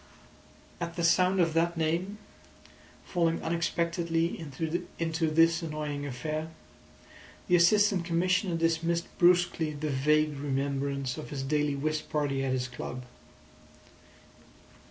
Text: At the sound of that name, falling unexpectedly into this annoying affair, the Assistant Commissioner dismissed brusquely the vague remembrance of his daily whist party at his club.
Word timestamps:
At 0.79 0.95
the 0.95 1.03
sound 1.03 1.39
of 1.39 1.53
that 1.53 1.77
name, 1.77 2.17
falling 3.05 3.39
unexpectedly 3.43 4.35
into 4.97 5.27
this 5.29 5.61
annoying 5.61 6.07
affair, 6.07 6.49
the 7.47 7.55
Assistant 7.57 8.03
Commissioner 8.03 8.55
dismissed 8.57 9.15
brusquely 9.19 9.73
the 9.73 9.91
vague 9.91 10.39
remembrance 10.39 11.19
of 11.19 11.29
his 11.29 11.43
daily 11.43 11.75
whist 11.75 12.09
party 12.09 12.43
at 12.43 12.51
his 12.51 12.67
club. 12.67 13.03